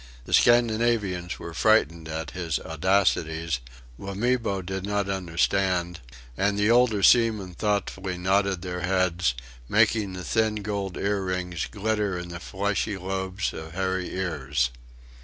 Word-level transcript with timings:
The 0.25 0.33
Scandinavians 0.33 1.37
were 1.37 1.53
frightened 1.53 2.09
at 2.09 2.31
his 2.31 2.57
audacities; 2.61 3.59
Wamibo 3.99 4.63
did 4.63 4.83
not 4.83 5.07
understand; 5.07 5.99
and 6.35 6.57
the 6.57 6.71
older 6.71 7.03
seamen 7.03 7.53
thoughtfully 7.53 8.17
nodded 8.17 8.63
their 8.63 8.79
heads 8.81 9.35
making 9.69 10.13
the 10.13 10.23
thin 10.25 10.63
gold 10.63 10.97
earrings 10.97 11.67
glitter 11.69 12.17
in 12.17 12.29
the 12.29 12.39
fleshy 12.39 12.97
lobes 12.97 13.53
of 13.53 13.73
hairy 13.73 14.09
ears. 14.11 14.71